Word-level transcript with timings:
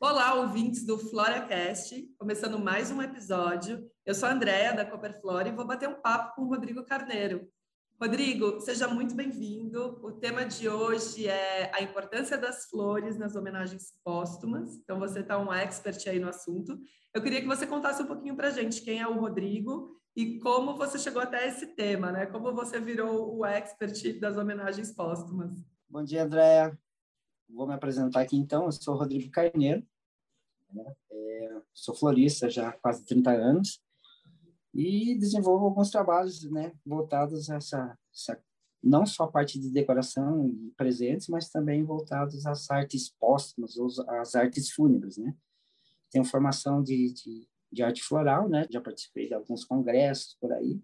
Olá, 0.00 0.34
ouvintes 0.34 0.84
do 0.84 0.98
FloraCast, 0.98 2.12
começando 2.18 2.58
mais 2.58 2.90
um 2.90 3.00
episódio. 3.00 3.88
Eu 4.04 4.12
sou 4.12 4.28
a 4.28 4.32
Andréa, 4.32 4.74
da 4.74 4.84
Copperflora, 4.84 5.48
e 5.48 5.52
vou 5.52 5.64
bater 5.64 5.88
um 5.88 5.94
papo 5.94 6.34
com 6.34 6.42
o 6.42 6.48
Rodrigo 6.48 6.84
Carneiro. 6.84 7.48
Rodrigo, 7.98 8.60
seja 8.60 8.88
muito 8.88 9.14
bem-vindo. 9.14 10.00
O 10.02 10.12
tema 10.12 10.44
de 10.44 10.68
hoje 10.68 11.28
é 11.28 11.70
a 11.72 11.80
importância 11.80 12.36
das 12.36 12.66
flores 12.66 13.16
nas 13.16 13.36
homenagens 13.36 13.94
póstumas. 14.04 14.74
Então, 14.76 14.98
você 14.98 15.20
está 15.20 15.38
um 15.38 15.52
expert 15.52 16.06
aí 16.08 16.18
no 16.18 16.28
assunto. 16.28 16.76
Eu 17.14 17.22
queria 17.22 17.40
que 17.40 17.46
você 17.46 17.66
contasse 17.66 18.02
um 18.02 18.06
pouquinho 18.06 18.36
para 18.36 18.48
a 18.48 18.52
gente 18.52 18.82
quem 18.82 19.00
é 19.00 19.06
o 19.06 19.18
Rodrigo 19.18 19.96
e 20.14 20.38
como 20.40 20.76
você 20.76 20.98
chegou 20.98 21.22
até 21.22 21.46
esse 21.46 21.68
tema, 21.68 22.10
né? 22.10 22.26
Como 22.26 22.52
você 22.52 22.80
virou 22.80 23.38
o 23.38 23.46
expert 23.46 24.18
das 24.20 24.36
homenagens 24.36 24.92
póstumas. 24.92 25.64
Bom 25.88 26.02
dia, 26.02 26.24
Andréa. 26.24 26.76
Vou 27.48 27.66
me 27.66 27.74
apresentar 27.74 28.20
aqui 28.20 28.36
então. 28.36 28.64
Eu 28.64 28.72
sou 28.72 28.96
Rodrigo 28.96 29.30
Carneiro. 29.30 29.86
Né? 30.72 30.94
É, 31.10 31.62
sou 31.72 31.94
florista 31.94 32.48
já 32.50 32.68
há 32.68 32.72
quase 32.72 33.04
30 33.04 33.30
anos 33.30 33.80
e 34.74 35.16
desenvolvo 35.16 35.66
alguns 35.66 35.90
trabalhos 35.90 36.42
né, 36.50 36.72
voltados 36.84 37.48
a 37.48 37.56
essa, 37.56 37.98
essa, 38.12 38.42
não 38.82 39.06
só 39.06 39.24
a 39.24 39.30
parte 39.30 39.58
de 39.58 39.70
decoração 39.70 40.48
e 40.48 40.72
presentes, 40.76 41.28
mas 41.28 41.48
também 41.48 41.84
voltados 41.84 42.44
às 42.44 42.68
artes 42.70 43.08
póstumas, 43.08 43.76
ou 43.76 43.88
às 44.20 44.34
artes 44.34 44.72
fúnebres, 44.72 45.16
né? 45.16 45.34
Tenho 46.10 46.24
formação 46.24 46.82
de, 46.82 47.12
de, 47.12 47.48
de 47.72 47.82
arte 47.82 48.02
floral, 48.02 48.48
né? 48.48 48.66
Já 48.68 48.80
participei 48.80 49.28
de 49.28 49.34
alguns 49.34 49.64
congressos 49.64 50.36
por 50.40 50.52
aí, 50.52 50.82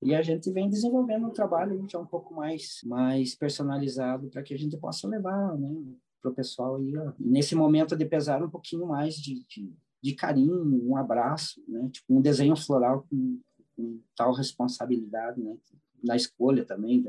e 0.00 0.14
a 0.14 0.22
gente 0.22 0.50
vem 0.50 0.68
desenvolvendo 0.68 1.26
um 1.26 1.32
trabalho 1.32 1.84
já 1.88 1.98
um 1.98 2.06
pouco 2.06 2.34
mais 2.34 2.80
mais 2.84 3.34
personalizado 3.34 4.28
para 4.28 4.42
que 4.42 4.54
a 4.54 4.58
gente 4.58 4.76
possa 4.76 5.08
levar, 5.08 5.56
né, 5.58 5.74
para 6.20 6.30
o 6.30 6.34
pessoal 6.34 6.76
aí, 6.76 6.96
ó, 6.96 7.12
nesse 7.18 7.54
momento 7.54 7.96
de 7.96 8.04
pesar 8.04 8.42
um 8.42 8.50
pouquinho 8.50 8.86
mais 8.86 9.14
de, 9.16 9.44
de 9.46 9.72
de 10.02 10.14
carinho, 10.14 10.62
um 10.88 10.96
abraço, 10.96 11.62
né? 11.66 11.88
Tipo, 11.90 12.14
um 12.14 12.20
desenho 12.20 12.56
floral 12.56 13.06
com, 13.10 13.40
com 13.76 14.00
tal 14.16 14.32
responsabilidade, 14.32 15.40
né? 15.40 15.56
Na 16.02 16.16
escolha 16.16 16.64
também, 16.64 17.04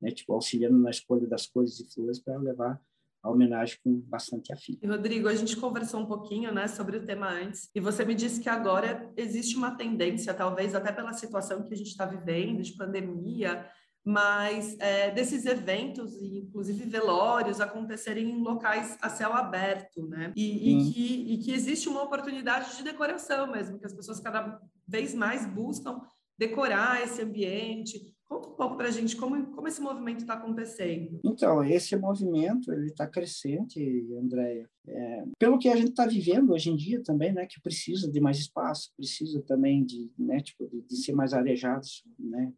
né? 0.00 0.10
Tipo, 0.10 0.34
auxiliando 0.34 0.78
na 0.78 0.90
escolha 0.90 1.26
das 1.26 1.46
cores 1.46 1.80
e 1.80 1.92
flores 1.92 2.20
para 2.20 2.38
levar 2.38 2.80
a 3.22 3.30
homenagem 3.30 3.78
com 3.82 4.00
bastante 4.00 4.52
afim. 4.52 4.78
Rodrigo, 4.84 5.28
a 5.28 5.34
gente 5.34 5.56
conversou 5.56 6.00
um 6.00 6.06
pouquinho, 6.06 6.52
né, 6.52 6.68
sobre 6.68 6.96
o 6.96 7.04
tema 7.04 7.28
antes, 7.28 7.68
e 7.74 7.80
você 7.80 8.04
me 8.04 8.14
disse 8.14 8.40
que 8.40 8.48
agora 8.48 9.12
existe 9.16 9.56
uma 9.56 9.72
tendência, 9.72 10.32
talvez 10.32 10.74
até 10.74 10.92
pela 10.92 11.12
situação 11.12 11.62
que 11.62 11.74
a 11.74 11.76
gente 11.76 11.88
está 11.88 12.06
vivendo, 12.06 12.62
de 12.62 12.76
pandemia, 12.76 13.66
mas 14.04 14.74
é, 14.78 15.10
desses 15.10 15.44
eventos, 15.44 16.14
inclusive 16.22 16.84
velórios, 16.84 17.60
acontecerem 17.60 18.30
em 18.30 18.42
locais 18.42 18.96
a 19.02 19.10
céu 19.10 19.34
aberto, 19.34 20.06
né? 20.06 20.32
E, 20.34 20.70
e, 20.72 20.92
que, 20.92 21.32
e 21.34 21.38
que 21.38 21.52
existe 21.52 21.90
uma 21.90 22.02
oportunidade 22.02 22.76
de 22.76 22.82
decoração 22.82 23.50
mesmo, 23.50 23.78
que 23.78 23.84
as 23.84 23.92
pessoas 23.92 24.18
cada 24.18 24.58
vez 24.86 25.14
mais 25.14 25.44
buscam 25.44 26.00
decorar 26.38 27.02
esse 27.02 27.20
ambiente. 27.20 28.00
Conta 28.28 28.48
um 28.48 28.52
pouco 28.52 28.76
para 28.76 28.88
a 28.88 28.90
gente 28.90 29.16
como, 29.16 29.46
como 29.52 29.66
esse 29.66 29.80
movimento 29.80 30.18
está 30.18 30.34
acontecendo. 30.34 31.18
Então, 31.24 31.64
esse 31.64 31.96
movimento 31.96 32.70
ele 32.70 32.88
está 32.88 33.06
crescente, 33.06 33.80
Andréia. 34.20 34.68
É, 34.86 35.24
pelo 35.38 35.58
que 35.58 35.68
a 35.68 35.76
gente 35.76 35.90
está 35.90 36.06
vivendo 36.06 36.52
hoje 36.52 36.70
em 36.70 36.76
dia 36.76 37.02
também, 37.02 37.32
né, 37.32 37.46
que 37.46 37.60
precisa 37.60 38.10
de 38.10 38.20
mais 38.20 38.38
espaço, 38.38 38.92
precisa 38.94 39.40
também 39.42 39.82
de, 39.82 40.10
né, 40.18 40.40
tipo, 40.40 40.68
de, 40.68 40.82
de 40.82 40.96
ser 40.96 41.12
mais 41.12 41.32
arejados, 41.32 42.04
né, 42.18 42.52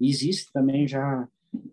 e 0.00 0.10
existe 0.10 0.52
também 0.52 0.88
já 0.88 1.28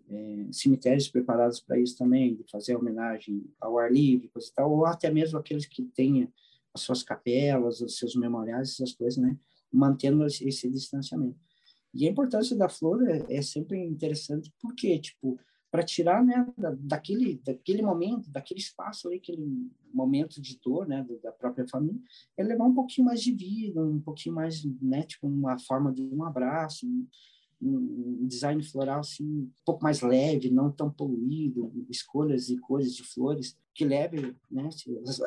é, 0.08 0.46
cemitérios 0.52 1.08
preparados 1.08 1.60
para 1.60 1.78
isso 1.78 1.96
também, 1.98 2.36
de 2.36 2.44
fazer 2.50 2.76
homenagem 2.76 3.44
ao 3.60 3.78
ar 3.78 3.92
livre, 3.92 4.28
coisa 4.28 4.48
e 4.48 4.52
tal, 4.52 4.70
ou 4.70 4.86
até 4.86 5.10
mesmo 5.10 5.38
aqueles 5.38 5.66
que 5.66 5.82
tenham 5.82 6.28
as 6.72 6.82
suas 6.82 7.02
capelas, 7.02 7.80
os 7.80 7.98
seus 7.98 8.14
memoriais, 8.14 8.70
essas 8.70 8.92
coisas, 8.92 9.16
né? 9.20 9.36
Mantendo 9.72 10.24
esse, 10.24 10.46
esse 10.46 10.70
distanciamento. 10.70 11.38
E 11.92 12.06
a 12.06 12.10
importância 12.10 12.56
da 12.56 12.68
flor 12.68 13.08
é, 13.08 13.24
é 13.28 13.42
sempre 13.42 13.78
interessante, 13.78 14.52
porque, 14.60 14.98
tipo, 14.98 15.38
para 15.70 15.84
tirar, 15.84 16.24
né, 16.24 16.46
da, 16.58 16.74
daquele, 16.78 17.40
daquele 17.44 17.82
momento, 17.82 18.30
daquele 18.30 18.60
espaço 18.60 19.06
ali, 19.06 19.18
aquele 19.18 19.46
momento 19.92 20.40
de 20.40 20.58
dor, 20.58 20.86
né, 20.86 21.06
da 21.22 21.30
própria 21.32 21.66
família, 21.68 22.00
é 22.36 22.42
levar 22.42 22.64
um 22.64 22.74
pouquinho 22.74 23.06
mais 23.06 23.20
de 23.20 23.32
vida, 23.32 23.80
um 23.84 24.00
pouquinho 24.00 24.34
mais, 24.34 24.64
né, 24.82 25.02
tipo, 25.02 25.28
uma 25.28 25.58
forma 25.58 25.92
de 25.92 26.02
um 26.02 26.24
abraço, 26.24 26.86
um 26.86 27.06
design 27.60 28.62
floral 28.62 29.00
assim, 29.00 29.24
um 29.24 29.50
pouco 29.64 29.82
mais 29.82 30.00
leve, 30.00 30.50
não 30.50 30.70
tão 30.70 30.90
poluído, 30.90 31.72
escolhas 31.90 32.48
e 32.48 32.58
cores 32.58 32.94
de 32.94 33.04
flores 33.04 33.56
que 33.74 33.84
leve 33.84 34.34
né, 34.50 34.68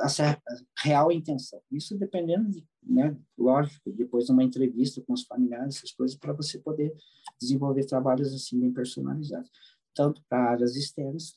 essa 0.04 0.42
real 0.80 1.12
intenção. 1.12 1.62
Isso 1.72 1.98
dependendo, 1.98 2.50
de, 2.50 2.66
né, 2.82 3.16
lógico, 3.38 3.92
depois 3.92 4.26
de 4.26 4.32
uma 4.32 4.44
entrevista 4.44 5.02
com 5.02 5.14
os 5.14 5.24
familiares, 5.24 5.78
essas 5.78 5.92
coisas, 5.92 6.18
para 6.18 6.34
você 6.34 6.58
poder 6.60 6.94
desenvolver 7.40 7.86
trabalhos 7.86 8.34
assim 8.34 8.60
bem 8.60 8.74
personalizados, 8.74 9.52
tanto 9.94 10.24
para 10.28 10.52
áreas 10.52 10.76
externas, 10.76 11.36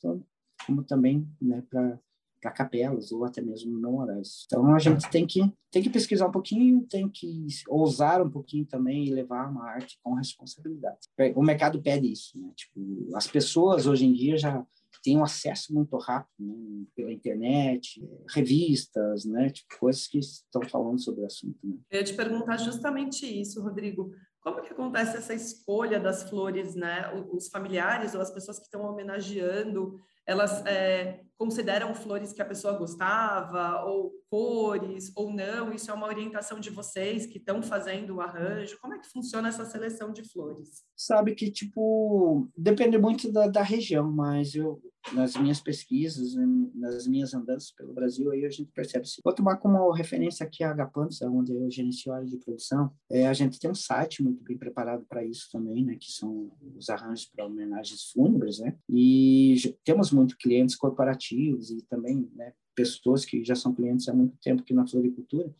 como 0.65 0.83
também 0.83 1.27
né, 1.39 1.63
para 1.69 1.99
para 2.41 2.51
capelas 2.51 3.11
ou 3.11 3.25
até 3.25 3.41
mesmo 3.41 3.77
não 3.79 3.97
horários. 3.97 4.45
Então 4.45 4.73
a 4.73 4.79
gente 4.79 5.09
tem 5.09 5.25
que 5.25 5.51
tem 5.69 5.83
que 5.83 5.89
pesquisar 5.89 6.27
um 6.27 6.31
pouquinho, 6.31 6.87
tem 6.89 7.09
que 7.09 7.47
ousar 7.67 8.21
um 8.21 8.29
pouquinho 8.29 8.65
também 8.65 9.05
e 9.05 9.13
levar 9.13 9.49
uma 9.49 9.69
arte 9.69 9.99
com 10.01 10.13
responsabilidade. 10.13 10.99
O 11.35 11.43
mercado 11.43 11.81
pede 11.81 12.11
isso, 12.11 12.39
né? 12.39 12.51
Tipo, 12.55 13.15
as 13.15 13.27
pessoas 13.27 13.85
hoje 13.85 14.05
em 14.05 14.13
dia 14.13 14.37
já 14.37 14.65
têm 15.03 15.17
um 15.17 15.23
acesso 15.23 15.73
muito 15.73 15.95
rápido 15.97 16.33
né? 16.39 16.85
pela 16.95 17.11
internet, 17.11 18.01
revistas, 18.33 19.25
né? 19.25 19.49
Tipo, 19.49 19.79
coisas 19.79 20.07
que 20.07 20.19
estão 20.19 20.61
falando 20.63 20.99
sobre 20.99 21.21
o 21.21 21.25
assunto. 21.25 21.57
Né? 21.63 21.75
Eu 21.91 21.99
ia 21.99 22.03
te 22.03 22.13
perguntar 22.13 22.57
justamente 22.57 23.25
isso, 23.25 23.61
Rodrigo. 23.61 24.11
Como 24.41 24.61
que 24.61 24.71
acontece 24.71 25.17
essa 25.17 25.33
escolha 25.33 25.99
das 25.99 26.29
flores, 26.29 26.75
né? 26.75 27.11
Os 27.31 27.49
familiares 27.49 28.15
ou 28.15 28.21
as 28.21 28.31
pessoas 28.31 28.57
que 28.57 28.65
estão 28.65 28.81
homenageando 28.81 29.99
elas 30.27 30.63
é, 30.65 31.21
consideram 31.37 31.93
flores 31.93 32.33
que 32.33 32.41
a 32.41 32.45
pessoa 32.45 32.77
gostava, 32.77 33.83
ou 33.85 34.11
cores, 34.29 35.11
ou 35.15 35.31
não? 35.31 35.71
Isso 35.71 35.89
é 35.91 35.93
uma 35.93 36.07
orientação 36.07 36.59
de 36.59 36.69
vocês 36.69 37.25
que 37.25 37.37
estão 37.37 37.61
fazendo 37.61 38.15
o 38.15 38.21
arranjo? 38.21 38.77
Como 38.81 38.93
é 38.93 38.99
que 38.99 39.09
funciona 39.09 39.47
essa 39.47 39.65
seleção 39.65 40.11
de 40.11 40.23
flores? 40.23 40.83
Sabe 40.95 41.35
que, 41.35 41.51
tipo, 41.51 42.49
depende 42.57 42.97
muito 42.97 43.31
da, 43.31 43.47
da 43.47 43.61
região, 43.61 44.11
mas 44.11 44.55
eu, 44.55 44.81
nas 45.13 45.35
minhas 45.37 45.61
pesquisas, 45.61 46.35
nas 46.73 47.07
minhas 47.07 47.33
andanças 47.33 47.71
pelo 47.71 47.93
Brasil, 47.93 48.31
aí 48.31 48.45
a 48.45 48.49
gente 48.49 48.71
percebe. 48.71 49.05
-se. 49.05 49.21
Vou 49.23 49.33
tomar 49.33 49.57
como 49.57 49.91
referência 49.91 50.45
aqui 50.45 50.63
a 50.63 50.71
Agapantos, 50.71 51.21
onde 51.21 51.53
eu 51.53 51.69
gerencio 51.69 52.11
a 52.11 52.17
área 52.17 52.27
de 52.27 52.37
produção. 52.37 52.91
É, 53.09 53.27
a 53.27 53.33
gente 53.33 53.59
tem 53.59 53.69
um 53.69 53.75
site 53.75 54.23
muito 54.23 54.43
bem 54.43 54.57
preparado 54.57 55.05
para 55.07 55.23
isso 55.23 55.47
também, 55.51 55.85
né, 55.85 55.95
que 55.99 56.11
são 56.11 56.51
os 56.75 56.89
arranjos 56.89 57.25
para 57.25 57.45
homenagens 57.45 58.11
fúnebres, 58.11 58.59
né, 58.59 58.75
e 58.89 59.55
temos 59.83 60.11
muito 60.11 60.35
clientes 60.37 60.75
corporativos 60.75 61.26
e 61.35 61.81
também, 61.83 62.29
né, 62.35 62.53
pessoas 62.75 63.25
que 63.25 63.43
já 63.43 63.55
são 63.55 63.73
clientes 63.73 64.07
há 64.07 64.13
muito 64.13 64.37
tempo 64.37 64.61
aqui 64.61 64.73
na 64.73 64.87
floricultura, 64.87 65.53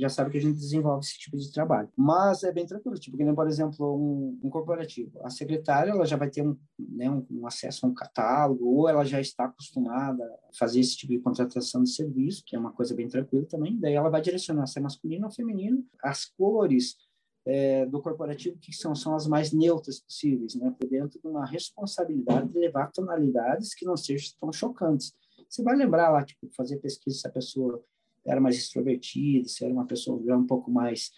já 0.00 0.08
sabe 0.08 0.30
que 0.30 0.38
a 0.38 0.40
gente 0.40 0.56
desenvolve 0.56 1.04
esse 1.04 1.18
tipo 1.18 1.36
de 1.36 1.52
trabalho. 1.52 1.88
Mas 1.96 2.42
é 2.42 2.52
bem 2.52 2.64
tranquilo, 2.64 2.98
tipo, 2.98 3.16
que 3.16 3.24
nem, 3.24 3.34
por 3.34 3.46
exemplo, 3.46 3.96
um, 3.96 4.38
um 4.42 4.50
corporativo. 4.50 5.20
A 5.22 5.30
secretária, 5.30 5.90
ela 5.90 6.06
já 6.06 6.16
vai 6.16 6.30
ter 6.30 6.42
um, 6.42 6.56
né, 6.78 7.10
um, 7.10 7.26
um, 7.30 7.46
acesso 7.46 7.84
a 7.84 7.88
um 7.88 7.94
catálogo, 7.94 8.64
ou 8.64 8.88
ela 8.88 9.04
já 9.04 9.20
está 9.20 9.44
acostumada 9.44 10.24
a 10.24 10.56
fazer 10.58 10.80
esse 10.80 10.96
tipo 10.96 11.12
de 11.12 11.18
contratação 11.18 11.82
de 11.82 11.90
serviço, 11.90 12.42
que 12.46 12.56
é 12.56 12.58
uma 12.58 12.72
coisa 12.72 12.94
bem 12.94 13.08
tranquila 13.08 13.44
também. 13.46 13.78
Daí 13.78 13.94
ela 13.94 14.08
vai 14.08 14.22
direcionar 14.22 14.66
se 14.66 14.78
é 14.78 14.82
masculino 14.82 15.26
ou 15.26 15.32
feminino, 15.32 15.84
as 16.02 16.24
cores, 16.24 16.96
é, 17.46 17.86
do 17.86 18.00
corporativo 18.00 18.58
que 18.58 18.72
são, 18.72 18.94
são 18.94 19.14
as 19.14 19.26
mais 19.26 19.52
neutras 19.52 20.00
possíveis, 20.00 20.54
né? 20.54 20.74
Por 20.78 20.88
dentro 20.88 21.18
de 21.20 21.26
uma 21.26 21.46
responsabilidade 21.46 22.48
de 22.48 22.58
levar 22.58 22.92
tonalidades 22.92 23.74
que 23.74 23.84
não 23.84 23.96
sejam 23.96 24.32
tão 24.40 24.52
chocantes. 24.52 25.14
Você 25.48 25.62
vai 25.62 25.74
lembrar 25.74 26.10
lá, 26.10 26.24
tipo, 26.24 26.48
fazer 26.54 26.76
pesquisa 26.78 27.18
se 27.18 27.26
a 27.26 27.30
pessoa 27.30 27.82
era 28.24 28.40
mais 28.40 28.56
extrovertida, 28.56 29.48
se 29.48 29.64
era 29.64 29.72
uma 29.72 29.86
pessoa 29.86 30.20
um 30.36 30.46
pouco 30.46 30.70
mais 30.70 31.10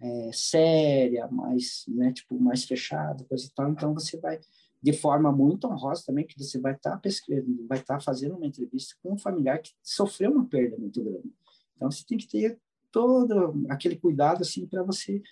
é, 0.00 0.30
séria, 0.32 1.26
mais, 1.28 1.84
né, 1.88 2.12
tipo, 2.12 2.38
mais 2.38 2.64
fechada, 2.64 3.24
coisa 3.24 3.46
e 3.46 3.50
tal. 3.54 3.70
Então, 3.70 3.94
você 3.94 4.18
vai, 4.18 4.38
de 4.82 4.92
forma 4.92 5.32
muito 5.32 5.66
honrosa 5.66 6.04
também, 6.06 6.26
que 6.26 6.38
você 6.38 6.60
vai 6.60 6.74
estar 6.74 6.92
tá 6.92 6.96
pesquisando, 6.98 7.66
vai 7.66 7.78
estar 7.78 7.94
tá 7.94 8.00
fazendo 8.00 8.36
uma 8.36 8.46
entrevista 8.46 8.94
com 9.02 9.14
um 9.14 9.18
familiar 9.18 9.60
que 9.60 9.72
sofreu 9.82 10.32
uma 10.32 10.46
perda 10.46 10.76
muito 10.76 11.02
grande. 11.02 11.32
Então, 11.76 11.90
você 11.90 12.04
tem 12.06 12.18
que 12.18 12.28
ter 12.28 12.58
todo 12.90 13.64
aquele 13.68 13.96
cuidado, 13.96 14.42
assim, 14.42 14.66
para 14.66 14.82
você, 14.82 15.22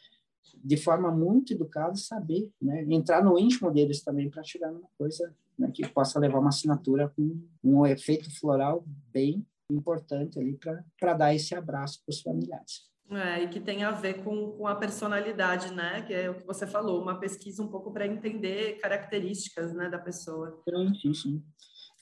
de 0.63 0.77
forma 0.77 1.11
muito 1.11 1.53
educada, 1.53 1.95
saber, 1.97 2.51
né, 2.61 2.85
entrar 2.89 3.25
no 3.25 3.39
íntimo 3.39 3.71
deles 3.71 4.03
também 4.03 4.29
para 4.29 4.43
chegar 4.43 4.71
numa 4.71 4.89
coisa 4.99 5.35
né, 5.59 5.71
que 5.73 5.87
possa 5.89 6.19
levar 6.19 6.39
uma 6.39 6.49
assinatura 6.49 7.09
com 7.09 7.41
um 7.63 7.87
efeito 7.87 8.31
floral 8.39 8.85
bem 9.13 9.47
importante 9.71 10.39
ali 10.39 10.59
para 10.99 11.15
dar 11.15 11.35
esse 11.35 11.55
abraço 11.55 12.03
para 12.05 12.13
os 12.13 12.21
familiares. 12.21 12.91
É, 13.11 13.43
e 13.43 13.49
que 13.49 13.59
tem 13.59 13.83
a 13.83 13.91
ver 13.91 14.23
com, 14.23 14.53
com 14.53 14.69
a 14.69 14.75
personalidade, 14.77 15.75
né? 15.75 16.01
Que 16.03 16.15
é 16.15 16.31
o 16.31 16.35
que 16.35 16.47
você 16.47 16.65
falou, 16.65 17.03
uma 17.03 17.19
pesquisa 17.19 17.61
um 17.61 17.67
pouco 17.67 17.93
para 17.93 18.07
entender 18.07 18.79
características 18.79 19.73
né, 19.75 19.89
da 19.89 19.99
pessoa. 19.99 20.63
Sim, 21.03 21.13
sim. 21.13 21.43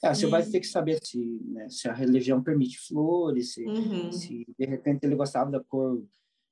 É, 0.03 0.13
você 0.13 0.27
e... 0.27 0.29
vai 0.29 0.43
ter 0.43 0.59
que 0.59 0.67
saber 0.67 0.99
se, 1.03 1.19
né, 1.45 1.67
se 1.67 1.89
a 1.89 1.93
religião 1.93 2.43
permite 2.43 2.79
flores, 2.79 3.53
se, 3.53 3.65
uhum. 3.65 4.11
se 4.11 4.45
de 4.57 4.65
repente 4.65 5.03
ele 5.03 5.15
gostava 5.15 5.49
da 5.49 5.59
cor 5.59 6.01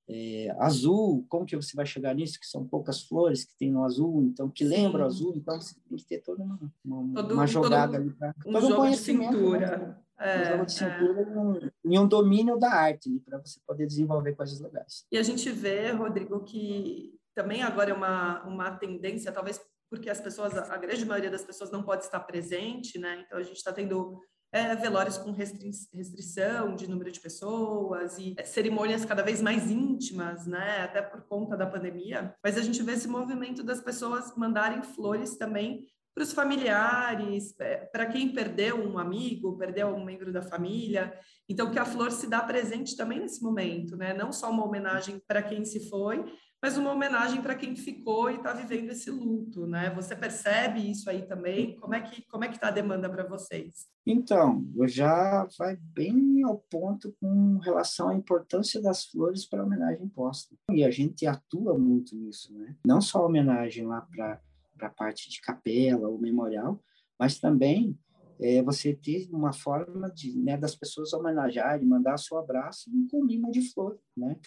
é, 0.09 0.56
azul, 0.59 1.25
como 1.27 1.45
que 1.45 1.56
você 1.56 1.75
vai 1.75 1.86
chegar 1.86 2.15
nisso? 2.15 2.39
Que 2.39 2.48
são 2.48 2.65
poucas 2.65 3.04
flores 3.04 3.44
que 3.44 3.56
tem 3.57 3.71
no 3.71 3.83
azul, 3.83 4.24
então 4.24 4.50
que 4.50 4.63
lembra 4.63 5.04
o 5.04 5.06
azul, 5.06 5.33
então 5.36 5.59
você 5.59 5.75
tem 5.88 5.98
que 5.98 6.06
ter 6.06 6.19
toda 6.19 6.44
uma, 6.44 6.59
uma, 6.83 7.13
todo, 7.13 7.33
uma 7.33 7.48
jogada 7.48 7.94
todo, 7.94 8.01
ali 8.01 8.12
para 8.12 8.33
um 8.45 8.54
todo 8.54 8.75
conhecimento, 8.75 9.31
de 9.31 9.38
cintura. 9.38 9.77
Né? 9.77 9.98
É, 10.19 10.42
um 10.42 10.45
jogo 10.45 10.65
de 10.65 10.74
cintura 10.74 11.21
é. 11.21 11.24
e, 11.24 11.38
um, 11.38 11.94
e 11.94 12.00
um 12.00 12.07
domínio 12.07 12.57
da 12.57 12.71
arte 12.71 13.21
para 13.25 13.38
você 13.38 13.59
poder 13.68 13.86
desenvolver 13.86 14.33
coisas 14.33 14.59
legais. 14.59 15.06
E 15.12 15.18
a 15.18 15.24
gente 15.24 15.51
vê, 15.51 15.92
Rodrigo, 15.92 16.39
que 16.44 17.13
também 17.36 17.62
agora 17.62 17.92
é 17.92 17.94
uma, 17.94 18.44
uma 18.45 18.71
tendência, 18.71 19.31
talvez 19.31 19.62
porque 19.89 20.09
as 20.09 20.19
pessoas, 20.19 20.57
a 20.57 20.77
grande 20.77 21.06
maioria 21.06 21.30
das 21.30 21.44
pessoas 21.44 21.71
não 21.71 21.83
pode 21.83 22.04
estar 22.04 22.19
presente, 22.21 22.98
né? 22.98 23.24
Então 23.25 23.38
a 23.38 23.44
gente 23.44 23.57
está 23.57 23.71
tendo 23.71 24.21
é, 24.52 24.76
velórios 24.76 25.18
com 25.18 25.32
restri 25.32 25.72
restrição 25.94 26.76
de 26.76 26.90
número 26.90 27.12
de 27.12 27.20
pessoas 27.20 28.18
e 28.18 28.36
é, 28.38 28.44
cerimônias 28.44 29.06
cada 29.06 29.22
vez 29.22 29.42
mais 29.42 29.70
íntimas, 29.70 30.46
né? 30.46 30.82
Até 30.82 31.02
por 31.02 31.22
conta 31.24 31.58
da 31.58 31.66
pandemia. 31.66 32.34
Mas 32.44 32.58
a 32.58 32.62
gente 32.62 32.82
vê 32.84 32.94
esse 32.94 33.08
movimento 33.08 33.64
das 33.64 33.82
pessoas 33.82 34.36
mandarem 34.36 34.82
flores 34.82 35.38
também 35.38 35.88
para 36.18 36.24
os 36.24 36.34
familiares, 36.34 37.54
é, 37.60 37.78
para 37.78 38.08
quem 38.08 38.34
perdeu 38.34 38.75
um 38.84 38.98
amigo, 38.98 39.56
perdeu 39.56 39.90
um 39.90 40.04
membro 40.04 40.34
da 40.34 40.42
família. 40.42 41.14
Então, 41.48 41.69
que 41.69 41.78
a 41.78 41.86
flor 41.86 42.12
se 42.12 42.28
dá 42.28 42.42
presente 42.42 42.98
também 42.98 43.19
nesse 43.19 43.44
momento, 43.44 43.96
né? 43.96 44.16
Não 44.16 44.31
só 44.31 44.50
uma 44.50 44.66
homenagem 44.66 45.22
para 45.28 45.44
quem 45.44 45.64
se 45.64 45.88
foi, 45.88 46.25
mas 46.60 46.75
uma 46.75 46.92
homenagem 46.92 47.40
para 47.40 47.54
quem 47.54 47.75
ficou 47.75 48.31
e 48.31 48.38
está 48.38 48.52
vivendo 48.52 48.90
esse 48.90 49.12
luto, 49.12 49.68
né? 49.68 49.92
Você 49.92 50.16
percebe 50.16 50.90
isso 50.90 51.08
aí 51.08 51.22
também? 51.22 51.75
Como 51.75 51.94
é 51.94 52.02
que 52.02 52.25
como 52.25 52.44
é 52.44 52.48
que 52.48 52.56
está 52.56 52.69
a 52.69 52.72
demanda 52.72 53.08
para 53.08 53.24
vocês? 53.24 53.86
Então, 54.04 54.66
já 54.88 55.48
vai 55.56 55.78
bem 55.80 56.42
ao 56.44 56.58
ponto 56.58 57.16
com 57.22 57.60
relação 57.60 58.10
à 58.10 58.16
importância 58.16 58.81
das 58.81 59.06
flores 59.06 59.46
para 59.46 59.62
a 59.62 59.66
homenagem 59.66 60.10
posta. 60.10 60.56
E 60.72 60.84
a 60.84 60.90
gente 60.90 61.28
atua 61.28 61.78
muito 61.78 62.16
nisso, 62.16 62.52
né? 62.58 62.75
Não 62.84 63.02
só 63.02 63.19
a 63.19 63.28
homenagem 63.28 63.86
lá 63.86 64.02
para 64.02 64.42
a 64.86 64.90
parte 64.90 65.30
de 65.30 65.42
capela 65.42 66.08
ou 66.08 66.20
memorial, 66.20 66.82
mas 67.20 67.40
também 67.40 67.98
é, 68.40 68.62
você 68.62 68.94
ter 68.94 69.28
uma 69.32 69.52
forma 69.52 70.12
de, 70.12 70.38
né, 70.38 70.58
das 70.58 70.76
pessoas 70.76 71.12
homenagearem, 71.14 71.88
mandar 71.88 72.18
seu 72.18 72.38
abraço 72.38 72.90
com 73.10 73.28
imã 73.30 73.50
de 73.50 73.62
flor, 73.72 74.00
né? 74.16 74.38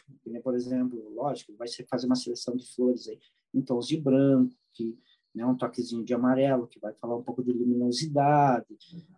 Por 0.42 0.54
exemplo, 0.54 1.12
lógico, 1.14 1.54
vai 1.56 1.66
ser 1.66 1.86
fazer 1.88 2.06
uma 2.06 2.14
seleção 2.14 2.56
de 2.56 2.66
flores 2.72 3.08
aí 3.08 3.18
em 3.52 3.60
tons 3.60 3.88
de 3.88 3.96
branco, 3.96 4.54
que 4.72 4.96
né, 5.34 5.44
um 5.44 5.56
toquezinho 5.56 6.04
de 6.04 6.14
amarelo 6.14 6.66
que 6.66 6.78
vai 6.78 6.92
falar 6.94 7.16
um 7.16 7.22
pouco 7.22 7.42
de 7.42 7.52
luminosidade, 7.52 8.66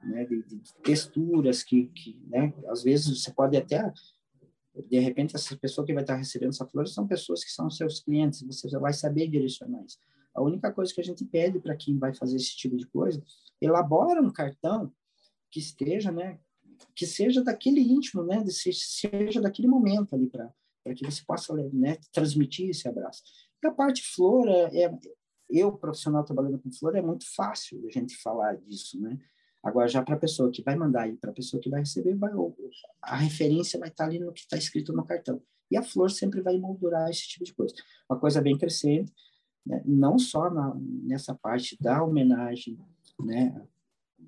né, 0.03 0.25
de, 0.25 0.43
de 0.43 0.75
texturas 0.83 1.63
que, 1.63 1.87
que, 1.89 2.19
né, 2.27 2.53
às 2.67 2.83
vezes 2.83 3.23
você 3.23 3.31
pode 3.31 3.57
até 3.57 3.93
de 4.89 4.99
repente 4.99 5.37
essa 5.37 5.57
pessoa 5.57 5.87
que 5.87 5.93
vai 5.93 6.03
estar 6.03 6.17
recebendo 6.17 6.51
essa 6.51 6.67
flor 6.67 6.87
são 6.89 7.07
pessoas 7.07 7.45
que 7.45 7.51
são 7.51 7.69
seus 7.71 8.01
clientes, 8.01 8.43
você 8.43 8.69
já 8.69 8.79
vai 8.79 8.93
saber 8.93 9.29
direcionar 9.29 9.85
isso. 9.85 9.99
A 10.35 10.43
única 10.43 10.73
coisa 10.73 10.93
que 10.93 11.01
a 11.01 11.05
gente 11.05 11.25
pede 11.25 11.61
para 11.61 11.77
quem 11.77 11.99
vai 11.99 12.15
fazer 12.15 12.37
esse 12.37 12.57
tipo 12.57 12.77
de 12.77 12.87
coisa, 12.87 13.23
elabora 13.61 14.23
um 14.23 14.33
cartão 14.33 14.93
que 15.51 15.61
esteja, 15.61 16.11
né, 16.11 16.39
que 16.95 17.07
seja 17.07 17.43
daquele 17.43 17.81
íntimo, 17.81 18.25
né, 18.25 18.43
seja 18.47 19.41
daquele 19.41 19.69
momento 19.69 20.15
ali 20.15 20.29
para 20.29 20.53
para 20.83 20.95
que 20.95 21.05
você 21.05 21.23
possa 21.25 21.55
né, 21.73 21.97
transmitir 22.13 22.71
esse 22.71 22.89
abraço. 22.89 23.23
E 23.63 23.67
a 23.69 23.71
parte 23.73 24.03
flor 24.03 24.49
é, 24.49 24.83
é 24.83 24.99
eu, 25.49 25.73
profissional 25.73 26.25
trabalhando 26.25 26.59
com 26.59 26.73
flor, 26.73 26.97
é 26.97 27.03
muito 27.03 27.25
fácil 27.35 27.87
a 27.87 27.91
gente 27.91 28.17
falar 28.17 28.57
disso, 28.57 29.01
né? 29.01 29.19
Agora, 29.63 29.87
já 29.87 30.03
para 30.03 30.17
a 30.17 30.19
pessoa 30.19 30.51
que 30.51 30.63
vai 30.63 30.75
mandar 30.75 31.09
e 31.09 31.17
para 31.17 31.31
a 31.31 31.35
pessoa 31.35 31.61
que 31.63 31.71
vai 31.71 31.81
receber, 31.81 32.17
vai, 32.17 32.33
a 33.01 33.17
referência 33.17 33.79
vai 33.79 33.91
estar 33.91 34.05
tá 34.05 34.11
ali 34.11 34.19
no 34.19 34.33
que 34.33 34.41
está 34.41 34.57
escrito 34.57 34.93
no 34.93 35.05
cartão. 35.05 35.41
E 35.71 35.77
a 35.77 35.83
flor 35.83 36.11
sempre 36.11 36.41
vai 36.41 36.59
moldurar 36.59 37.09
esse 37.09 37.29
tipo 37.29 37.45
de 37.45 37.55
coisa. 37.55 37.75
Uma 38.11 38.19
coisa 38.19 38.41
bem 38.41 38.59
crescente, 38.59 39.13
né? 39.65 39.83
não 39.85 40.19
só 40.19 40.51
na, 40.51 40.75
nessa 40.75 41.35
parte 41.35 41.77
da 41.81 42.03
homenagem, 42.03 42.79
né? 43.21 43.67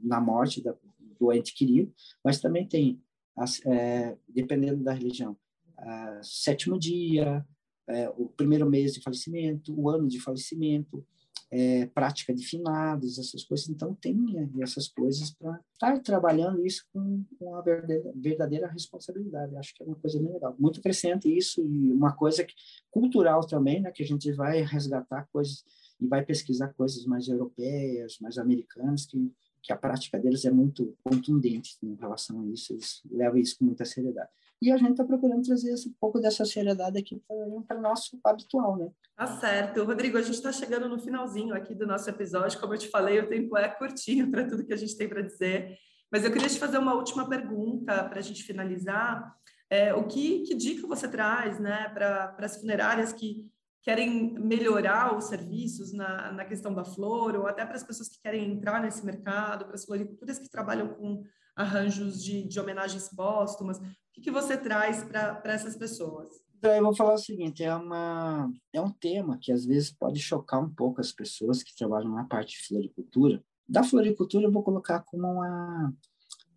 na 0.02 0.20
morte 0.20 0.62
da, 0.62 0.74
do 1.18 1.32
ente 1.32 1.54
querido, 1.54 1.92
mas 2.24 2.40
também 2.40 2.66
tem, 2.66 3.02
as, 3.36 3.64
é, 3.66 4.16
dependendo 4.28 4.82
da 4.82 4.92
religião, 4.92 5.36
a, 5.76 6.20
sétimo 6.22 6.78
dia, 6.78 7.44
é, 7.88 8.08
o 8.10 8.28
primeiro 8.28 8.68
mês 8.68 8.94
de 8.94 9.02
falecimento, 9.02 9.78
o 9.78 9.88
ano 9.88 10.08
de 10.08 10.20
falecimento, 10.20 11.06
é, 11.56 11.86
prática 11.86 12.34
de 12.34 12.44
finados, 12.44 13.16
essas 13.16 13.44
coisas. 13.44 13.68
Então, 13.68 13.94
tem 13.94 14.18
essas 14.60 14.88
coisas 14.88 15.30
para 15.30 15.60
estar 15.72 15.96
trabalhando 16.00 16.66
isso 16.66 16.84
com, 16.92 17.24
com 17.38 17.54
a 17.54 17.62
verdadeira, 17.62 18.12
verdadeira, 18.16 18.66
responsabilidade. 18.66 19.56
Acho 19.56 19.72
que 19.72 19.84
é 19.84 19.86
uma 19.86 19.94
coisa 19.94 20.18
bem 20.18 20.32
legal. 20.32 20.56
Muito 20.58 20.82
crescente 20.82 21.32
isso 21.32 21.64
e 21.64 21.92
uma 21.92 22.12
coisa 22.12 22.42
que, 22.42 22.54
cultural 22.90 23.46
também, 23.46 23.80
né, 23.80 23.92
que 23.92 24.02
a 24.02 24.06
gente 24.06 24.32
vai 24.32 24.62
resgatar 24.62 25.28
coisas 25.32 25.64
e 26.00 26.08
vai 26.08 26.24
pesquisar 26.24 26.74
coisas 26.74 27.06
mais 27.06 27.28
europeias, 27.28 28.18
mais 28.20 28.36
americanas, 28.36 29.06
que, 29.06 29.32
que 29.62 29.72
a 29.72 29.76
prática 29.76 30.18
deles 30.18 30.44
é 30.44 30.50
muito 30.50 30.96
contundente 31.04 31.76
em 31.84 31.94
relação 31.94 32.40
a 32.40 32.46
isso. 32.48 32.72
Eles 32.72 33.00
levam 33.08 33.38
isso 33.38 33.56
com 33.56 33.64
muita 33.64 33.84
seriedade. 33.84 34.28
E 34.64 34.72
a 34.72 34.78
gente 34.78 34.92
está 34.92 35.04
procurando 35.04 35.42
trazer 35.42 35.74
um 35.86 35.92
pouco 36.00 36.18
dessa 36.18 36.42
seriedade 36.42 36.98
aqui 36.98 37.22
para 37.68 37.76
o 37.76 37.82
nosso 37.82 38.18
habitual, 38.24 38.78
né? 38.78 38.90
Tá 39.14 39.26
certo. 39.26 39.84
Rodrigo, 39.84 40.16
a 40.16 40.22
gente 40.22 40.36
está 40.36 40.50
chegando 40.50 40.88
no 40.88 40.98
finalzinho 40.98 41.54
aqui 41.54 41.74
do 41.74 41.86
nosso 41.86 42.08
episódio. 42.08 42.58
Como 42.58 42.72
eu 42.72 42.78
te 42.78 42.88
falei, 42.88 43.20
o 43.20 43.28
tempo 43.28 43.58
é 43.58 43.68
curtinho 43.68 44.26
para 44.32 44.48
tudo 44.48 44.64
que 44.64 44.72
a 44.72 44.76
gente 44.78 44.96
tem 44.96 45.06
para 45.06 45.20
dizer. 45.20 45.76
Mas 46.10 46.24
eu 46.24 46.32
queria 46.32 46.48
te 46.48 46.58
fazer 46.58 46.78
uma 46.78 46.94
última 46.94 47.28
pergunta 47.28 48.04
para 48.04 48.18
a 48.18 48.22
gente 48.22 48.42
finalizar. 48.42 49.36
É, 49.68 49.92
o 49.92 50.06
que, 50.06 50.40
que 50.44 50.54
dica 50.54 50.86
você 50.86 51.06
traz 51.06 51.60
né, 51.60 51.90
para 51.90 52.34
as 52.38 52.56
funerárias 52.56 53.12
que 53.12 53.46
querem 53.82 54.32
melhorar 54.38 55.14
os 55.14 55.24
serviços 55.24 55.92
na, 55.92 56.32
na 56.32 56.44
questão 56.46 56.72
da 56.72 56.86
flor, 56.86 57.36
ou 57.36 57.46
até 57.46 57.66
para 57.66 57.76
as 57.76 57.84
pessoas 57.84 58.08
que 58.08 58.22
querem 58.22 58.50
entrar 58.50 58.80
nesse 58.80 59.04
mercado, 59.04 59.66
para 59.66 59.74
as 59.74 59.84
floriculturas 59.84 60.38
que 60.38 60.48
trabalham 60.48 60.88
com 60.88 61.22
arranjos 61.56 62.22
de, 62.22 62.46
de 62.46 62.60
homenagens 62.60 63.08
póstumas? 63.08 63.78
O 63.78 63.82
que, 64.12 64.20
que 64.20 64.30
você 64.30 64.56
traz 64.56 65.02
para 65.04 65.40
essas 65.44 65.76
pessoas? 65.76 66.28
Então, 66.56 66.72
eu 66.72 66.82
vou 66.82 66.94
falar 66.94 67.14
o 67.14 67.18
seguinte, 67.18 67.62
é, 67.62 67.74
uma, 67.74 68.50
é 68.72 68.80
um 68.80 68.90
tema 68.90 69.38
que 69.38 69.52
às 69.52 69.66
vezes 69.66 69.90
pode 69.90 70.18
chocar 70.18 70.62
um 70.62 70.70
pouco 70.70 71.00
as 71.00 71.12
pessoas 71.12 71.62
que 71.62 71.76
trabalham 71.76 72.10
na 72.10 72.24
parte 72.24 72.56
de 72.56 72.66
floricultura. 72.66 73.44
Da 73.68 73.84
floricultura 73.84 74.46
eu 74.46 74.52
vou 74.52 74.62
colocar 74.62 75.00
como 75.00 75.26
uma, 75.26 75.92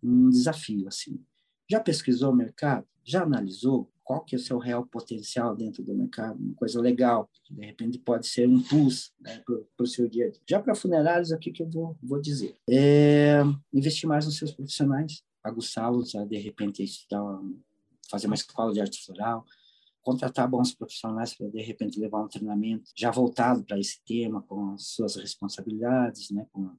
um 0.02 0.30
desafio, 0.30 0.88
assim. 0.88 1.22
Já 1.70 1.78
pesquisou 1.78 2.32
o 2.32 2.34
mercado? 2.34 2.86
Já 3.04 3.22
analisou 3.22 3.90
qual 4.08 4.24
que 4.24 4.34
é 4.34 4.38
o 4.38 4.40
seu 4.40 4.56
real 4.56 4.86
potencial 4.86 5.54
dentro 5.54 5.84
do 5.84 5.94
mercado? 5.94 6.42
Uma 6.42 6.54
coisa 6.54 6.80
legal, 6.80 7.28
que 7.44 7.52
de 7.52 7.66
repente 7.66 7.98
pode 7.98 8.26
ser 8.26 8.48
um 8.48 8.62
plus 8.62 9.12
né, 9.20 9.44
para 9.44 9.84
o 9.84 9.86
seu 9.86 10.08
dia 10.08 10.28
a 10.28 10.30
dia. 10.30 10.40
Já 10.48 10.62
para 10.62 10.74
funerários, 10.74 11.30
o 11.30 11.38
que, 11.38 11.52
eu 11.60 11.68
vou, 11.68 11.94
vou 12.02 12.18
dizer? 12.18 12.56
É 12.70 13.42
investir 13.70 14.08
mais 14.08 14.24
nos 14.24 14.38
seus 14.38 14.50
profissionais, 14.50 15.22
aguçá-los 15.44 16.14
a, 16.14 16.24
de 16.24 16.38
repente, 16.38 16.82
estudar, 16.82 17.38
fazer 18.10 18.28
uma 18.28 18.34
escola 18.34 18.72
de 18.72 18.80
arte 18.80 18.98
floral, 19.04 19.44
contratar 20.00 20.48
bons 20.48 20.74
profissionais 20.74 21.34
para 21.34 21.50
de 21.50 21.60
repente 21.60 22.00
levar 22.00 22.24
um 22.24 22.28
treinamento 22.28 22.90
já 22.96 23.10
voltado 23.10 23.62
para 23.62 23.78
esse 23.78 24.02
tema 24.06 24.40
com 24.40 24.72
as 24.72 24.86
suas 24.86 25.16
responsabilidades, 25.16 26.30
né, 26.30 26.46
com 26.50 26.74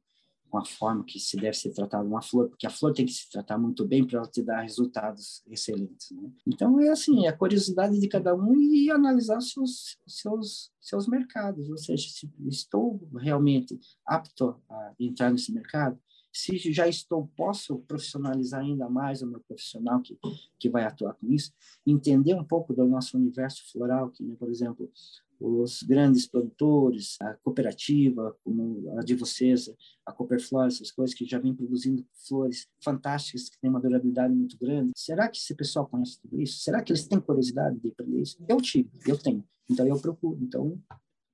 com 0.50 0.58
a 0.58 0.66
forma 0.66 1.04
que 1.04 1.20
se 1.20 1.38
deve 1.38 1.54
ser 1.54 1.72
tratada 1.72 2.04
uma 2.08 2.22
flor, 2.22 2.50
porque 2.50 2.66
a 2.66 2.70
flor 2.70 2.94
tem 2.94 3.06
que 3.06 3.12
se 3.12 3.30
tratar 3.30 3.58
muito 3.58 3.86
bem 3.86 4.06
para 4.06 4.20
ela 4.20 4.28
te 4.28 4.42
dar 4.42 4.62
resultados 4.62 5.44
excelentes. 5.48 6.12
Né? 6.12 6.32
Então, 6.48 6.80
é 6.80 6.90
assim, 6.90 7.26
é 7.26 7.30
a 7.30 7.38
curiosidade 7.38 8.00
de 8.00 8.08
cada 8.08 8.36
um 8.36 8.60
e 8.60 8.90
analisar 8.90 9.42
seus, 9.42 9.98
seus, 10.08 10.72
seus 10.82 11.08
mercados, 11.08 11.70
ou 11.70 11.78
seja, 11.78 12.10
se 12.10 12.30
estou 12.48 13.08
realmente 13.18 13.80
apto 14.06 14.60
a 14.70 14.94
entrar 15.00 15.32
nesse 15.32 15.54
mercado, 15.54 16.00
se 16.32 16.58
já 16.72 16.88
estou, 16.88 17.28
posso 17.36 17.80
profissionalizar 17.80 18.62
ainda 18.62 18.88
mais 18.90 19.22
o 19.22 19.28
meu 19.28 19.40
profissional 19.42 20.00
que, 20.02 20.18
que 20.60 20.70
vai 20.70 20.84
atuar 20.84 21.14
com 21.16 21.32
isso, 21.32 21.52
entender 21.86 22.36
um 22.36 22.44
pouco 22.44 22.74
do 22.74 22.86
nosso 22.86 23.18
universo 23.18 23.64
floral, 23.72 24.10
que, 24.12 24.24
né, 24.24 24.36
por 24.38 24.50
exemplo, 24.50 24.92
os 25.40 25.84
grandes 25.84 26.28
produtores, 26.28 27.16
a 27.22 27.34
cooperativa, 27.36 28.36
como 28.44 28.92
a 28.98 29.02
de 29.02 29.16
vocês, 29.16 29.70
a 30.06 30.12
Cooperflora, 30.12 30.68
essas 30.68 30.92
coisas 30.92 31.16
que 31.16 31.26
já 31.26 31.40
vem 31.40 31.54
produzindo 31.54 32.06
flores 32.28 32.68
fantásticas, 32.84 33.50
que 33.50 33.60
têm 33.60 33.70
uma 33.70 33.80
durabilidade 33.80 34.34
muito 34.34 34.58
grande. 34.58 34.92
Será 34.96 35.30
que 35.30 35.38
esse 35.38 35.56
pessoal 35.56 35.88
conhece 35.88 36.20
tudo 36.22 36.42
isso? 36.42 36.60
Será 36.60 36.82
que 36.82 36.92
eles 36.92 37.08
têm 37.08 37.20
curiosidade 37.20 37.80
de 37.80 37.90
aprender 37.90 38.22
isso? 38.22 38.38
Eu 38.48 38.58
tive, 38.58 38.90
eu 39.08 39.18
tenho. 39.18 39.44
Então, 39.70 39.88
eu 39.88 40.00
procuro. 40.00 40.38
Então, 40.42 40.78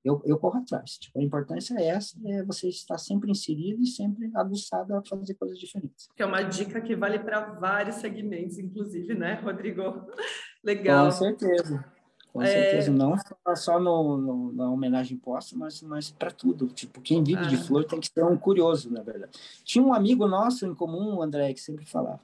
eu, 0.03 0.21
eu 0.23 0.37
corro 0.37 0.59
atrás. 0.59 0.99
Tipo, 0.99 1.19
a 1.19 1.23
importância 1.23 1.73
é 1.79 1.87
essa, 1.87 2.15
é 2.27 2.43
você 2.43 2.69
estar 2.69 2.99
sempre 2.99 3.31
inserido 3.31 3.81
e 3.81 3.87
sempre 3.87 4.29
aguçado 4.35 4.95
a 4.95 5.03
fazer 5.03 5.33
coisas 5.33 5.57
diferentes. 5.57 6.07
Que 6.15 6.21
é 6.21 6.25
uma 6.25 6.43
dica 6.43 6.79
que 6.79 6.95
vale 6.95 7.17
para 7.17 7.53
vários 7.53 7.95
segmentos, 7.95 8.59
inclusive, 8.59 9.15
né, 9.15 9.33
Rodrigo? 9.41 9.81
Legal. 10.63 11.05
Com 11.05 11.11
certeza. 11.11 11.94
Com 12.35 12.41
é... 12.41 12.47
certeza, 12.47 12.91
não 12.91 13.15
só 13.55 13.79
no, 13.79 14.17
no, 14.17 14.51
na 14.51 14.69
homenagem 14.69 15.17
posta, 15.17 15.55
mas, 15.57 15.81
mas 15.81 16.11
para 16.11 16.29
tudo. 16.29 16.67
Tipo, 16.67 16.99
quem 16.99 17.23
vive 17.23 17.39
ah. 17.39 17.47
de 17.47 17.55
flor 17.55 17.85
tem 17.85 17.97
que 17.97 18.09
ser 18.13 18.25
um 18.25 18.35
curioso, 18.35 18.91
na 18.91 19.01
verdade. 19.01 19.31
Tinha 19.63 19.81
um 19.81 19.93
amigo 19.93 20.27
nosso 20.27 20.65
em 20.65 20.75
comum, 20.75 21.21
André, 21.21 21.53
que 21.53 21.61
sempre 21.61 21.85
falava: 21.85 22.19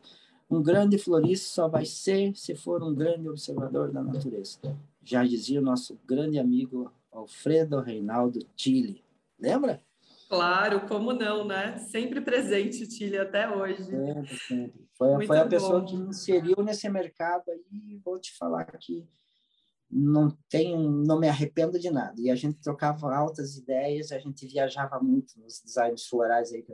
um 0.49 0.61
grande 0.61 0.97
florista 0.97 1.47
só 1.47 1.69
vai 1.69 1.85
ser 1.85 2.35
se 2.35 2.53
for 2.55 2.83
um 2.83 2.93
grande 2.93 3.29
observador 3.29 3.89
da 3.89 4.03
natureza. 4.03 4.59
Já 5.01 5.23
dizia 5.23 5.61
o 5.61 5.63
nosso 5.63 5.97
grande 6.05 6.37
amigo 6.37 6.91
Alfredo 7.09 7.79
Reinaldo 7.79 8.39
Tille. 8.53 9.01
Lembra? 9.39 9.79
Claro, 10.27 10.87
como 10.89 11.13
não, 11.13 11.45
né? 11.45 11.77
Sempre 11.77 12.19
presente, 12.19 12.85
Tille, 12.85 13.17
até 13.17 13.49
hoje. 13.49 13.81
Sempre, 13.85 14.37
sempre. 14.37 14.81
Foi, 14.93 15.25
foi 15.25 15.39
a 15.39 15.47
pessoa 15.47 15.85
que 15.85 15.95
me 15.95 16.09
inseriu 16.09 16.61
nesse 16.61 16.89
mercado 16.89 17.49
aí, 17.49 17.97
vou 18.03 18.19
te 18.19 18.37
falar 18.37 18.65
que 18.65 19.07
não 19.91 20.36
tenho, 20.50 20.89
não 20.89 21.19
me 21.19 21.27
arrependo 21.27 21.79
de 21.79 21.89
nada. 21.89 22.15
E 22.19 22.29
a 22.29 22.36
gente 22.36 22.62
trocava 22.62 23.13
altas 23.13 23.57
ideias, 23.57 24.12
a 24.12 24.19
gente 24.19 24.48
viajava 24.48 25.00
muito 25.00 25.39
nos 25.39 25.62
designs 25.62 26.07
florais 26.07 26.53
aí, 26.53 26.65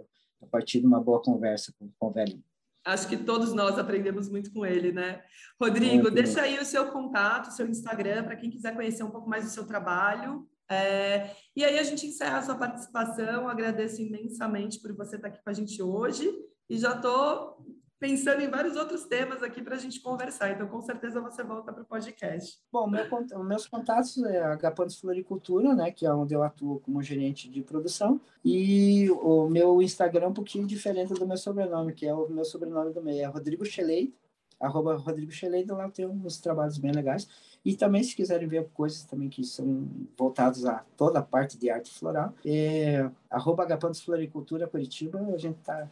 a 0.42 0.46
partir 0.46 0.80
de 0.80 0.86
uma 0.86 1.02
boa 1.02 1.22
conversa 1.22 1.74
com, 1.80 1.90
com 1.98 2.08
o 2.08 2.12
velhinho. 2.12 2.44
Acho 2.86 3.10
que 3.10 3.18
todos 3.18 3.54
nós 3.54 3.78
aprendemos 3.78 4.30
muito 4.30 4.52
com 4.54 4.66
ele, 4.66 4.94
né? 4.94 5.22
Rodrigo, 5.60 6.08
é, 6.08 6.12
deixa 6.12 6.42
aí 6.42 6.58
o 6.58 6.64
seu 6.64 6.90
contato, 6.90 7.48
o 7.48 7.52
seu 7.52 7.68
Instagram, 7.68 8.24
para 8.24 8.38
quem 8.38 8.50
quiser 8.50 8.74
conhecer 8.74 9.04
um 9.04 9.12
pouco 9.12 9.30
mais 9.30 9.44
do 9.44 9.50
seu 9.50 9.68
trabalho. 9.68 10.48
É, 10.70 11.32
e 11.56 11.66
aí 11.66 11.80
a 11.80 11.84
gente 11.84 12.06
encerra 12.08 12.38
a 12.38 12.42
sua 12.44 12.56
participação. 12.56 13.50
Agradeço 13.50 14.02
imensamente 14.02 14.80
por 14.80 14.96
você 14.96 15.18
estar 15.18 15.28
aqui 15.28 15.44
com 15.44 15.50
a 15.50 15.54
gente 15.54 15.82
hoje. 15.82 16.32
E 16.70 16.78
já 16.78 16.96
estou 16.96 17.58
pensando 18.00 18.42
em 18.42 18.50
vários 18.50 18.75
outros 18.75 19.06
temas 19.06 19.42
aqui 19.42 19.62
para 19.62 19.75
a 19.75 19.80
gente 19.80 20.00
conversar. 20.00 20.51
Então, 20.51 20.68
com 20.68 20.82
certeza 20.82 21.20
você 21.20 21.44
volta 21.44 21.74
para 21.74 21.84
o 21.84 21.86
podcast. 21.86 22.60
Bom, 22.72 22.88
meu, 22.88 23.04
meus 23.44 23.68
contatos 23.68 24.18
é 24.24 24.39
a 24.39 24.54
Agapantes 24.54 25.00
Floricultura, 25.00 25.74
né, 25.74 25.92
que 25.92 26.06
é 26.06 26.13
onde 26.13 26.34
eu 26.34 26.44
atuo 26.44 26.80
como 26.80 27.01
gerente 27.01 27.50
de 27.50 27.62
produção, 27.62 28.20
e 28.44 29.10
o 29.12 29.50
meu 29.50 29.82
Instagram 29.82 30.25
é 30.25 30.30
um 30.30 30.34
pouquinho 30.34 30.68
diferente 30.68 31.13
do 31.13 31.27
meu 31.27 31.38
sobrenome, 31.38 31.94
que 31.94 32.06
é 32.06 32.13
o 32.13 32.30
meu 32.30 32.46
sobrenome 32.46 32.94
do 32.94 33.01
meio, 33.01 33.24
é 33.24 33.25
Rodrigo 33.25 33.66
Chelei, 33.66 34.13
arroba 34.60 34.96
Rodrigo 34.96 35.32
Chelei, 35.32 35.66
lá 35.66 35.86
eu 35.86 35.92
tenho 35.92 36.10
uns 36.10 36.39
trabalhos 36.39 36.77
bem 36.77 36.92
legais. 36.92 37.27
E 37.63 37.75
também, 37.75 38.04
se 38.04 38.16
quiserem 38.16 38.48
ver 38.48 38.68
coisas 38.74 39.04
também 39.04 39.30
que 39.30 39.44
são 39.44 39.88
voltadas 40.18 40.66
a 40.66 40.86
toda 40.96 41.20
a 41.20 41.24
parte 41.24 41.58
de 41.58 41.70
arte 41.70 41.92
floral, 41.92 42.34
é 42.46 43.10
arroba 43.30 43.63
Agapantes 43.63 44.01
Floricultura 44.01 44.68
Curitiba, 44.68 45.20
a 45.34 45.38
gente 45.38 45.60
está 45.60 45.88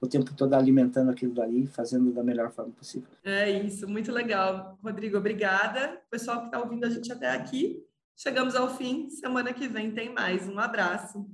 o 0.00 0.08
tempo 0.08 0.34
todo 0.34 0.54
alimentando 0.54 1.10
aquilo 1.10 1.34
dali, 1.34 1.66
fazendo 1.66 2.10
da 2.10 2.22
melhor 2.24 2.50
forma 2.50 2.72
possível. 2.72 3.08
É 3.22 3.50
isso, 3.50 3.86
muito 3.86 4.10
legal. 4.10 4.78
Rodrigo, 4.82 5.18
obrigada. 5.18 6.00
Pessoal 6.10 6.40
que 6.40 6.46
está 6.46 6.58
ouvindo 6.58 6.84
a 6.84 6.90
gente 6.90 7.12
até 7.12 7.30
aqui, 7.30 7.84
chegamos 8.16 8.56
ao 8.56 8.74
fim. 8.76 9.10
Semana 9.10 9.52
que 9.52 9.68
vem 9.68 9.90
tem 9.92 10.12
mais. 10.12 10.48
Um 10.48 10.58
abraço. 10.58 11.26